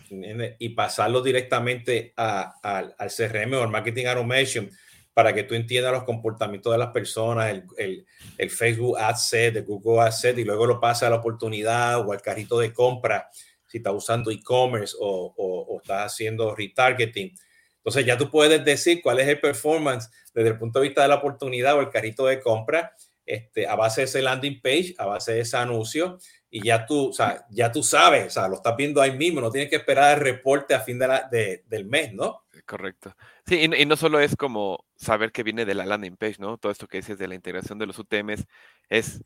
y 0.58 0.70
pasarlos 0.70 1.24
directamente 1.24 2.12
al 2.16 2.96
CRM 3.16 3.54
o 3.54 3.62
al 3.62 3.70
Marketing 3.70 4.08
Automation 4.08 4.70
para 5.14 5.34
que 5.34 5.44
tú 5.44 5.56
entiendas 5.56 5.92
los 5.92 6.04
comportamientos 6.04 6.72
de 6.72 6.78
las 6.78 6.92
personas, 6.92 7.50
el, 7.78 8.06
el, 8.38 8.50
Facebook 8.50 8.98
Ad 8.98 9.16
Set, 9.16 9.56
el 9.56 9.64
Google 9.64 10.02
Ad 10.02 10.12
Set, 10.12 10.38
y 10.38 10.46
luego 10.46 10.66
lo 10.66 10.80
pasa 10.80 11.08
a 11.08 11.10
la 11.10 11.18
oportunidad 11.18 12.08
o 12.08 12.12
al 12.12 12.22
carrito 12.22 12.60
de 12.60 12.74
compra, 12.74 13.30
si 13.68 13.78
estás 13.78 13.94
usando 13.94 14.32
e-commerce 14.32 14.96
o, 15.00 15.34
o, 15.36 15.76
o 15.76 15.82
estás 15.82 16.14
haciendo 16.14 16.56
retargeting. 16.56 17.36
Entonces 17.78 18.06
ya 18.06 18.18
tú 18.18 18.30
puedes 18.30 18.64
decir 18.64 19.02
cuál 19.02 19.20
es 19.20 19.28
el 19.28 19.40
performance 19.40 20.10
desde 20.34 20.50
el 20.50 20.58
punto 20.58 20.80
de 20.80 20.88
vista 20.88 21.02
de 21.02 21.08
la 21.08 21.16
oportunidad 21.16 21.78
o 21.78 21.82
el 21.82 21.90
carrito 21.90 22.26
de 22.26 22.40
compra 22.40 22.94
este, 23.30 23.68
a 23.68 23.76
base 23.76 24.02
de 24.02 24.06
ese 24.06 24.22
landing 24.24 24.60
page, 24.60 24.96
a 24.98 25.06
base 25.06 25.34
de 25.34 25.42
ese 25.42 25.56
anuncio 25.56 26.18
y 26.50 26.66
ya 26.66 26.86
tú, 26.86 27.10
o 27.10 27.14
sea, 27.14 27.46
ya 27.52 27.72
tú 27.72 27.84
sabes, 27.84 28.26
o 28.26 28.30
sea, 28.32 28.48
lo 28.48 28.56
estás 28.56 28.76
viendo 28.76 29.02
ahí 29.02 29.16
mismo, 29.16 29.40
no 29.40 29.52
tienes 29.52 29.70
que 29.70 29.76
esperar 29.76 30.18
el 30.18 30.24
reporte 30.24 30.74
a 30.74 30.80
fin 30.80 30.98
de 30.98 31.08
la, 31.08 31.30
de, 31.32 31.64
del 31.68 31.86
mes, 31.86 32.12
¿no? 32.12 32.42
Correcto. 32.66 33.16
Sí, 33.46 33.60
y, 33.62 33.86
no 33.86 33.96
solo 33.96 34.20
es 34.20 34.36
como 34.36 34.86
saber 34.96 35.32
que 35.32 35.44
viene 35.44 35.66
de 35.66 35.76
la 35.76 35.86
landing 35.86 36.18
page, 36.18 36.38
¿no? 36.40 36.58
Todo 36.58 36.72
esto 36.72 36.88
que 36.88 36.98
dices 36.98 37.18
de 37.18 37.28
la 37.28 37.36
integración 37.36 37.80
de 37.80 37.86
los 37.86 38.00
UTMs 38.00 38.46
es 38.90 39.24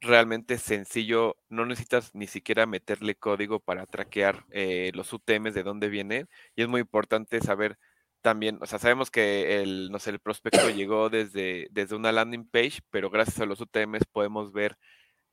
realmente 0.00 0.58
sencillo, 0.58 1.36
no 1.48 1.66
necesitas 1.66 2.14
ni 2.14 2.26
siquiera 2.26 2.66
meterle 2.66 3.16
código 3.16 3.60
para 3.60 3.86
traquear 3.86 4.44
eh, 4.50 4.92
los 4.94 5.12
UTMs 5.12 5.54
de 5.54 5.62
dónde 5.62 5.88
vienen 5.88 6.28
y 6.54 6.62
es 6.62 6.68
muy 6.68 6.80
importante 6.82 7.40
saber 7.40 7.78
también, 8.22 8.58
o 8.60 8.66
sea, 8.66 8.78
sabemos 8.78 9.10
que 9.10 9.62
el, 9.62 9.90
no 9.90 9.98
sé, 9.98 10.10
el 10.10 10.20
prospecto 10.20 10.70
llegó 10.70 11.10
desde, 11.10 11.68
desde 11.70 11.96
una 11.96 12.12
landing 12.12 12.48
page, 12.48 12.80
pero 12.90 13.10
gracias 13.10 13.40
a 13.40 13.46
los 13.46 13.60
UTMs 13.60 14.04
podemos 14.12 14.52
ver 14.52 14.76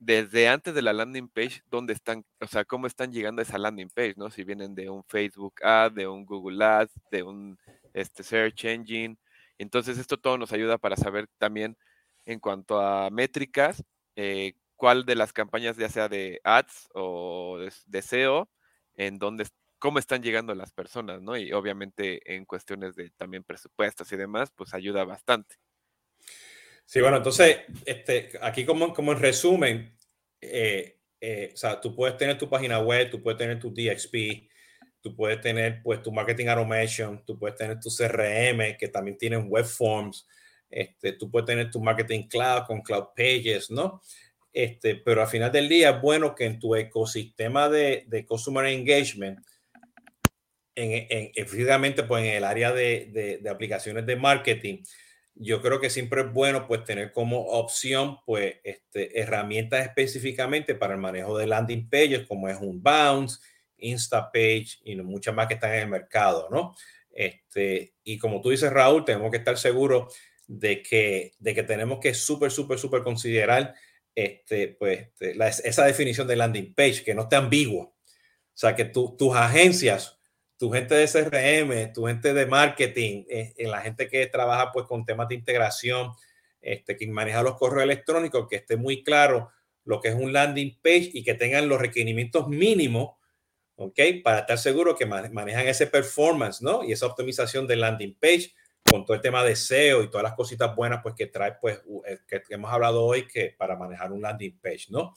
desde 0.05 0.49
antes 0.49 0.73
de 0.73 0.81
la 0.81 0.91
landing 0.91 1.29
page, 1.29 1.61
dónde 1.69 1.93
están, 1.93 2.25
o 2.41 2.47
sea, 2.47 2.65
cómo 2.65 2.87
están 2.87 3.11
llegando 3.13 3.41
a 3.41 3.43
esa 3.43 3.57
landing 3.57 3.89
page, 3.89 4.15
¿no? 4.17 4.29
Si 4.29 4.43
vienen 4.43 4.75
de 4.75 4.89
un 4.89 5.03
Facebook 5.05 5.63
Ad, 5.63 5.93
de 5.93 6.07
un 6.07 6.25
Google 6.25 6.63
Ads, 6.63 6.93
de 7.09 7.23
un 7.23 7.57
este, 7.93 8.23
Search 8.23 8.65
Engine. 8.65 9.17
Entonces, 9.57 9.97
esto 9.97 10.17
todo 10.17 10.37
nos 10.37 10.51
ayuda 10.51 10.77
para 10.77 10.97
saber 10.97 11.27
también 11.37 11.77
en 12.25 12.39
cuanto 12.39 12.81
a 12.81 13.09
métricas, 13.11 13.83
eh, 14.15 14.53
cuál 14.75 15.05
de 15.05 15.15
las 15.15 15.31
campañas, 15.31 15.77
ya 15.77 15.87
sea 15.87 16.09
de 16.09 16.41
ads 16.43 16.89
o 16.93 17.59
de, 17.85 18.01
SEO, 18.01 18.49
en 18.95 19.19
dónde, 19.19 19.47
cómo 19.79 19.99
están 19.99 20.21
llegando 20.21 20.53
las 20.53 20.73
personas, 20.73 21.21
¿no? 21.21 21.37
Y 21.37 21.53
obviamente 21.53 22.35
en 22.35 22.45
cuestiones 22.45 22.95
de 22.95 23.09
también 23.11 23.45
presupuestos 23.45 24.11
y 24.11 24.17
demás, 24.17 24.51
pues 24.53 24.73
ayuda 24.73 25.05
bastante. 25.05 25.55
Sí, 26.85 26.99
bueno, 26.99 27.17
entonces, 27.17 27.59
este, 27.85 28.31
aquí 28.41 28.65
como, 28.65 28.93
como 28.93 29.13
en 29.13 29.19
resumen, 29.19 29.92
eh, 30.51 30.97
eh, 31.25 31.51
o 31.53 31.57
sea, 31.57 31.79
tú 31.79 31.95
puedes 31.95 32.17
tener 32.17 32.37
tu 32.37 32.49
página 32.49 32.79
web, 32.79 33.09
tú 33.09 33.21
puedes 33.21 33.37
tener 33.37 33.57
tu 33.57 33.73
DXP, 33.73 34.49
tú 35.01 35.15
puedes 35.15 35.39
tener 35.39 35.81
pues 35.81 36.01
tu 36.01 36.11
marketing 36.11 36.47
automation, 36.47 37.23
tú 37.25 37.39
puedes 37.39 37.57
tener 37.57 37.79
tu 37.79 37.89
CRM 37.89 38.77
que 38.77 38.89
también 38.89 39.17
tienen 39.17 39.47
web 39.49 39.65
forms, 39.65 40.27
este, 40.69 41.13
tú 41.13 41.31
puedes 41.31 41.45
tener 41.45 41.71
tu 41.71 41.79
marketing 41.79 42.27
cloud 42.27 42.63
con 42.65 42.81
cloud 42.81 43.07
pages, 43.15 43.71
¿no? 43.71 44.01
Este, 44.51 44.95
pero 44.95 45.21
al 45.21 45.27
final 45.27 45.51
del 45.51 45.69
día 45.69 45.91
es 45.91 46.01
bueno 46.01 46.35
que 46.35 46.45
en 46.45 46.59
tu 46.59 46.75
ecosistema 46.75 47.69
de, 47.69 48.03
de 48.07 48.25
customer 48.25 48.65
engagement, 48.65 49.39
en, 50.75 51.07
en, 51.09 51.31
específicamente 51.35 52.03
pues 52.03 52.25
en 52.25 52.31
el 52.31 52.43
área 52.43 52.71
de, 52.71 53.39
de 53.41 53.49
aplicaciones 53.49 54.05
de 54.05 54.15
marketing, 54.15 54.83
yo 55.35 55.61
creo 55.61 55.79
que 55.79 55.89
siempre 55.89 56.21
es 56.21 56.31
bueno 56.31 56.67
pues 56.67 56.83
tener 56.83 57.11
como 57.11 57.41
opción 57.41 58.17
pues 58.25 58.55
este, 58.63 59.19
herramientas 59.19 59.85
específicamente 59.85 60.75
para 60.75 60.93
el 60.93 60.99
manejo 60.99 61.37
de 61.37 61.47
landing 61.47 61.89
pages 61.89 62.27
como 62.27 62.49
es 62.49 62.57
un 62.59 62.81
Bounce, 62.83 63.39
Instapage 63.77 64.79
y 64.83 64.95
muchas 64.97 65.33
más 65.33 65.47
que 65.47 65.55
están 65.55 65.73
en 65.73 65.81
el 65.81 65.89
mercado, 65.89 66.47
¿no? 66.51 66.75
Este, 67.11 67.93
y 68.03 68.17
como 68.17 68.41
tú 68.41 68.49
dices 68.49 68.71
Raúl, 68.71 69.05
tenemos 69.05 69.29
que 69.31 69.37
estar 69.37 69.57
seguros 69.57 70.13
de 70.47 70.81
que, 70.81 71.33
de 71.39 71.53
que 71.53 71.63
tenemos 71.63 71.99
que 71.99 72.13
súper, 72.13 72.51
súper, 72.51 72.79
súper 72.79 73.03
considerar 73.03 73.75
este, 74.15 74.69
pues, 74.69 75.09
este, 75.19 75.37
esa 75.67 75.85
definición 75.85 76.27
de 76.27 76.35
landing 76.35 76.73
page, 76.73 77.03
que 77.03 77.15
no 77.15 77.23
esté 77.23 77.35
ambigua. 77.35 77.85
O 77.85 78.55
sea, 78.55 78.75
que 78.75 78.85
tus 78.85 79.35
agencias 79.35 80.19
tu 80.57 80.71
gente 80.71 80.95
de 80.95 81.07
CRM, 81.07 81.93
tu 81.93 82.05
gente 82.05 82.33
de 82.33 82.45
marketing, 82.45 83.25
eh, 83.29 83.53
eh, 83.57 83.67
la 83.67 83.81
gente 83.81 84.07
que 84.07 84.27
trabaja 84.27 84.71
pues 84.71 84.85
con 84.85 85.05
temas 85.05 85.27
de 85.27 85.35
integración, 85.35 86.11
este, 86.61 86.95
que 86.95 87.07
maneja 87.07 87.43
los 87.43 87.57
correos 87.57 87.83
electrónicos, 87.83 88.47
que 88.49 88.57
esté 88.57 88.77
muy 88.77 89.03
claro 89.03 89.51
lo 89.85 89.99
que 89.99 90.09
es 90.09 90.15
un 90.15 90.31
landing 90.31 90.79
page 90.81 91.11
y 91.13 91.23
que 91.23 91.33
tengan 91.33 91.67
los 91.67 91.79
requerimientos 91.79 92.47
mínimos, 92.47 93.17
¿ok? 93.75 93.99
Para 94.23 94.39
estar 94.39 94.57
seguro 94.57 94.95
que 94.95 95.05
manejan 95.05 95.67
ese 95.67 95.87
performance, 95.87 96.61
¿no? 96.61 96.83
Y 96.83 96.93
esa 96.93 97.07
optimización 97.07 97.67
del 97.67 97.81
landing 97.81 98.15
page 98.15 98.53
con 98.89 99.05
todo 99.05 99.15
el 99.15 99.21
tema 99.21 99.43
de 99.43 99.55
SEO 99.55 100.03
y 100.03 100.09
todas 100.09 100.23
las 100.23 100.33
cositas 100.33 100.75
buenas 100.75 101.01
pues 101.01 101.15
que 101.15 101.27
trae 101.27 101.55
pues 101.59 101.81
eh, 102.05 102.19
que 102.27 102.41
hemos 102.49 102.71
hablado 102.71 103.03
hoy 103.03 103.27
que 103.27 103.53
para 103.57 103.75
manejar 103.75 104.11
un 104.11 104.21
landing 104.21 104.57
page, 104.59 104.85
¿no? 104.89 105.13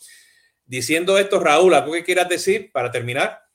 Diciendo 0.64 1.16
esto, 1.16 1.38
Raúl, 1.38 1.74
¿algo 1.74 1.92
que 1.92 2.02
quieras 2.02 2.28
decir 2.28 2.72
para 2.72 2.90
terminar? 2.90 3.45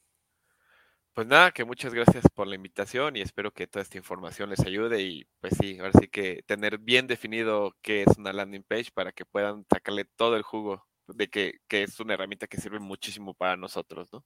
Pues 1.14 1.28
nada, 1.28 1.52
que 1.52 1.66
muchas 1.66 1.94
gracias 1.94 2.24
por 2.34 2.48
la 2.48 2.56
invitación 2.56 3.18
y 3.18 3.22
espero 3.22 3.52
que 3.52 3.68
toda 3.68 3.84
esta 3.84 3.98
información 3.98 4.50
les 4.50 4.62
ayude 4.62 5.02
y 5.02 5.26
pues 5.42 5.54
sí, 5.60 5.78
ahora 5.78 5.92
sí 6.00 6.08
que 6.08 6.42
tener 6.46 6.78
bien 6.78 7.06
definido 7.06 7.76
qué 7.82 8.04
es 8.04 8.18
una 8.18 8.32
landing 8.32 8.64
page 8.64 8.92
para 8.94 9.12
que 9.12 9.26
puedan 9.26 9.66
sacarle 9.70 10.06
todo 10.06 10.38
el 10.38 10.44
jugo 10.44 10.88
de 11.08 11.30
que, 11.30 11.60
es 11.70 12.00
una 12.00 12.14
herramienta 12.14 12.48
que 12.48 12.62
sirve 12.62 12.80
muchísimo 12.80 13.34
para 13.34 13.58
nosotros, 13.58 14.08
¿no? 14.14 14.24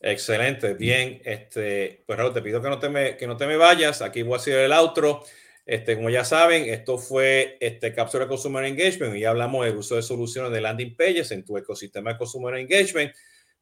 Excelente, 0.00 0.72
bien, 0.72 1.20
este, 1.24 2.02
pues 2.06 2.18
Raúl, 2.18 2.32
te 2.32 2.40
pido 2.40 2.62
que 2.62 2.68
no 2.70 2.78
te 2.78 2.88
me, 2.88 3.18
que 3.18 3.26
no 3.26 3.36
te 3.36 3.46
me 3.46 3.56
vayas, 3.56 4.00
aquí 4.00 4.22
voy 4.22 4.34
a 4.34 4.36
hacer 4.36 4.58
el 4.60 4.72
outro. 4.72 5.22
Este, 5.66 5.96
como 5.96 6.08
ya 6.08 6.24
saben, 6.24 6.64
esto 6.64 6.96
fue 6.96 7.58
este 7.60 7.92
Cápsula 7.92 8.26
Consumer 8.26 8.64
Engagement 8.64 9.14
y 9.16 9.26
hablamos 9.26 9.66
del 9.66 9.76
uso 9.76 9.96
de 9.96 10.02
soluciones 10.02 10.50
de 10.50 10.62
landing 10.62 10.96
pages 10.96 11.30
en 11.30 11.44
tu 11.44 11.58
ecosistema 11.58 12.12
de 12.12 12.18
Consumer 12.18 12.54
Engagement. 12.54 13.12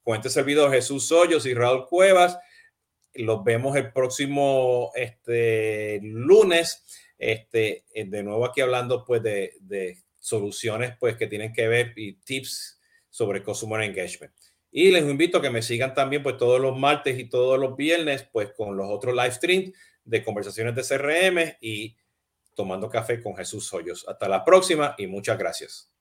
Con 0.07 0.15
este 0.15 0.31
servidor 0.31 0.71
Jesús 0.71 1.11
Hoyos 1.11 1.47
y 1.47 1.55
Raúl 1.55 1.89
Cuevas. 1.89 2.39
Los 3.15 3.43
vemos 3.43 3.75
el 3.75 3.93
próximo 3.93 4.93
este, 4.95 5.99
lunes. 6.01 6.85
Este, 7.19 7.85
de 7.93 8.23
nuevo 8.23 8.47
aquí 8.47 8.61
hablando 8.61 9.05
pues 9.05 9.21
de, 9.25 9.55
de 9.59 9.99
soluciones 10.21 10.95
pues 11.01 11.17
que 11.17 11.27
tienen 11.27 11.53
que 11.53 11.67
ver 11.67 11.93
y 11.97 12.21
tips 12.21 12.81
sobre 13.11 13.43
Consumer 13.43 13.83
Engagement. 13.83 14.33
Y 14.71 14.93
les 14.93 15.03
invito 15.03 15.39
a 15.39 15.43
que 15.43 15.51
me 15.51 15.61
sigan 15.61 15.93
también 15.93 16.23
pues 16.23 16.37
todos 16.37 16.61
los 16.61 16.79
martes 16.79 17.19
y 17.19 17.29
todos 17.29 17.59
los 17.59 17.77
viernes 17.77 18.29
pues 18.33 18.53
con 18.57 18.77
los 18.77 18.87
otros 18.89 19.13
live 19.13 19.33
streams 19.33 19.73
de 20.05 20.23
conversaciones 20.23 20.77
de 20.77 20.83
CRM 20.83 21.57
y 21.61 21.97
tomando 22.55 22.89
café 22.89 23.21
con 23.21 23.35
Jesús 23.35 23.73
Hoyos. 23.73 24.07
Hasta 24.07 24.29
la 24.29 24.45
próxima 24.45 24.95
y 24.99 25.09
muchas 25.09 25.37
gracias. 25.37 25.96